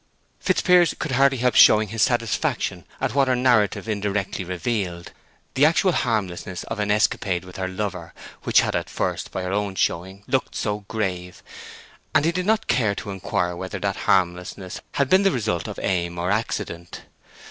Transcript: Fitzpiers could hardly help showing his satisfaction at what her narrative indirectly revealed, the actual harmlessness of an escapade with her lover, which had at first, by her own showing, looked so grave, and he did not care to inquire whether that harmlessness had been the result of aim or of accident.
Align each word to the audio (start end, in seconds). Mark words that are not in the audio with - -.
Fitzpiers 0.39 0.95
could 0.97 1.11
hardly 1.11 1.37
help 1.37 1.53
showing 1.53 1.89
his 1.89 2.01
satisfaction 2.01 2.85
at 2.99 3.13
what 3.13 3.27
her 3.27 3.35
narrative 3.35 3.87
indirectly 3.87 4.43
revealed, 4.43 5.11
the 5.53 5.63
actual 5.63 5.91
harmlessness 5.91 6.63
of 6.63 6.79
an 6.79 6.89
escapade 6.89 7.45
with 7.45 7.57
her 7.57 7.67
lover, 7.67 8.11
which 8.41 8.61
had 8.61 8.75
at 8.75 8.89
first, 8.89 9.29
by 9.31 9.43
her 9.43 9.51
own 9.53 9.75
showing, 9.75 10.23
looked 10.25 10.55
so 10.55 10.85
grave, 10.87 11.43
and 12.15 12.25
he 12.25 12.31
did 12.31 12.47
not 12.47 12.65
care 12.65 12.95
to 12.95 13.11
inquire 13.11 13.55
whether 13.55 13.77
that 13.77 13.95
harmlessness 14.07 14.81
had 14.93 15.07
been 15.07 15.21
the 15.21 15.29
result 15.29 15.67
of 15.67 15.77
aim 15.83 16.17
or 16.17 16.31
of 16.31 16.35
accident. 16.35 17.01